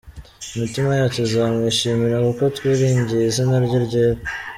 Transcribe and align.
Imitima 0.55 0.91
yacu 0.99 1.19
izamwishimira, 1.27 2.23
Kuko 2.27 2.43
twiringiye 2.55 3.23
izina 3.25 3.55
rye 3.65 3.77
ryera. 3.85 4.21